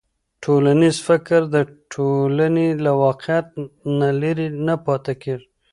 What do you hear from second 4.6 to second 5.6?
نه پاتې کېږي.